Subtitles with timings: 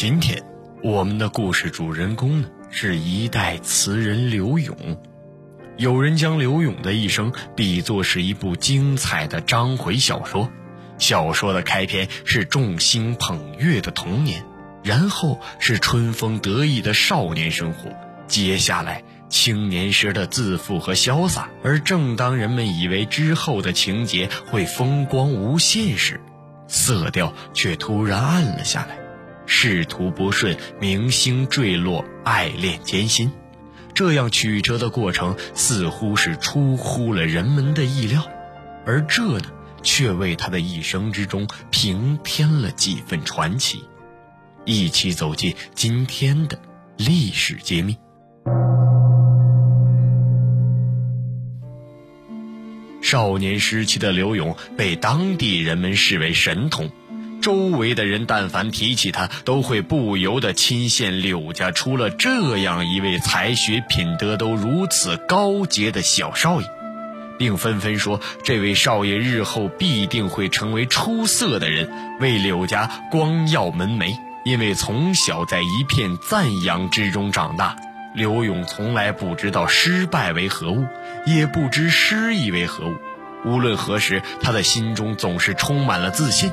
[0.00, 0.42] 今天，
[0.82, 4.74] 我们的故事主人公呢是一代词人刘永。
[5.76, 10.50] 有人将刘永的一生比作是一部精彩的章回小说。
[10.96, 14.42] 小说的开篇是众星捧月的童年，
[14.82, 17.90] 然后是春风得意的少年生活，
[18.26, 21.50] 接下来青年时的自负和潇洒。
[21.62, 26.18] 而正当人们以为之后的情节会风光无限时，
[26.68, 28.99] 色调却突然暗了下来。
[29.62, 33.30] 仕途不顺，明星坠落，爱恋艰辛，
[33.92, 38.26] 这样曲折的过程似乎是出乎了人们的意料，
[38.86, 39.44] 而这呢，
[39.82, 43.84] 却为他的一生之中平添了几分传奇。
[44.64, 46.58] 一起走进今天的
[46.96, 47.98] 历史揭秘。
[53.02, 56.90] 少年时期的刘勇被当地人们视为神童。
[57.40, 66.66] 周围的人但凡提起他，都会不由得钦羡柳家出了这样一位才学品德都如此高洁的小少爷，
[67.38, 74.14] 并纷纷说这位少爷日后必定会成为出色的人，为柳家光耀门楣。
[74.42, 77.76] 因为从小在一片赞扬之中长大，
[78.14, 80.86] 刘勇从来不知道失败为何物，
[81.26, 82.94] 也不知失意为何物。
[83.44, 86.50] 无论何时，他的心中总是充满了自信。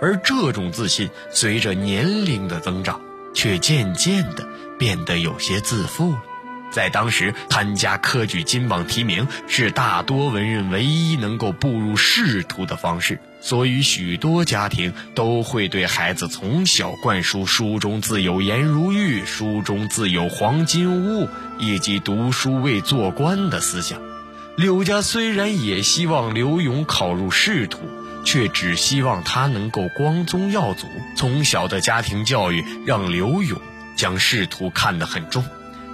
[0.00, 3.00] 而这种自信，随着年龄的增长，
[3.34, 4.46] 却渐渐的
[4.78, 6.22] 变得有些自负了。
[6.70, 24.02] 在当时，参加科举金榜题名是大多文人唯一能够步入仕途的方式，所以许多家庭都会对孩子从小灌输“书中自有颜如玉，书中自有黄金屋”以及“读书为做官”的思想。
[24.56, 27.78] 柳家虽然也希望刘永考入仕途。
[28.26, 30.86] 却只希望他能够光宗耀祖。
[31.16, 33.58] 从小的家庭教育让刘勇
[33.96, 35.44] 将仕途看得很重，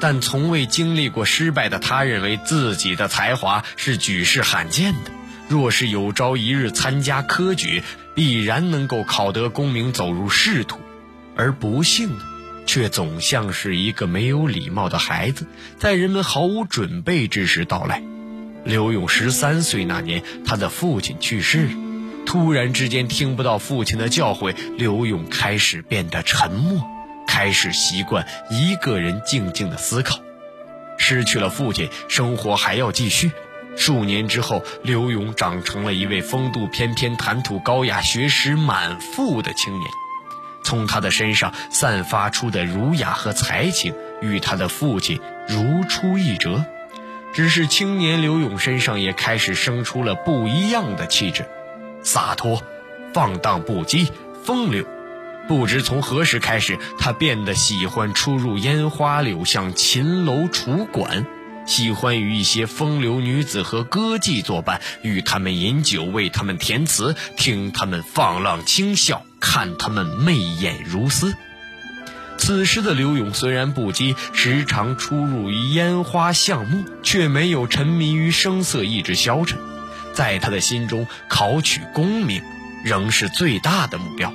[0.00, 5.10] 但从未经历过失败的他认为自己的才华是举世罕见的。
[5.48, 7.82] 若是有朝一日参加科举，
[8.14, 10.78] 必然能够考得功名，走入仕途。
[11.36, 12.24] 而不幸的，
[12.66, 15.46] 却总像是一个没有礼貌的孩子，
[15.78, 18.02] 在人们毫无准备之时到来。
[18.62, 21.72] 刘勇十三岁那年，他的父亲去世了。
[22.26, 26.80] 突然之间听不到父亲的教诲，刘勇开始变得沉默，
[27.26, 30.20] 开始习惯一个人静静的思考。
[30.96, 33.32] 失去了父亲，生活还要继续。
[33.76, 39.90] 数年之后，刘勇长成了一位风度翩翩、谈吐高雅、学识满腹的青年。
[40.62, 46.64] 从他的身上散发出的儒雅和才情，与他的父亲如出一辙。
[47.32, 51.46] 只是青年刘勇身上也开始生出了不一样的气质。
[52.02, 52.62] 洒脱、
[53.12, 54.08] 放荡不羁、
[54.44, 54.84] 风流，
[55.48, 61.26] 不知从何时开始，他变得喜欢出入烟花柳巷、琴楼楚馆，
[61.66, 71.34] 喜欢与一些风流女子和歌妓作伴，与他们饮酒，为他们填词，听他们放浪轻笑，看他们媚眼如丝。
[72.38, 79.58] 此时的刘勇虽然不羁，时常出入于烟花巷陌，却没有沉迷于声色，意志消沉。
[80.20, 82.42] 在他的心中，考取功名
[82.84, 84.30] 仍是最大的目标。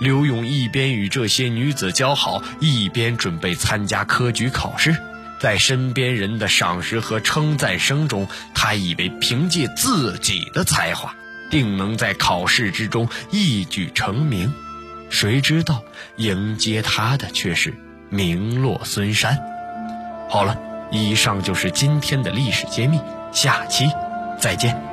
[0.00, 4.96] 刘勇一边与这些女子交好，一边准备参加科举考试。
[5.38, 11.14] 在身边人的赏识和称赞声中，他以为凭借自己的才华，
[11.52, 14.52] 定能在考试之中一举成名。
[15.08, 15.84] 谁知道
[16.16, 17.72] 迎接他的却是
[18.10, 19.38] 名落孙山。
[20.28, 20.58] 好了，
[20.90, 22.98] 以上就是今天的历史揭秘，
[23.32, 23.88] 下期
[24.40, 24.91] 再见。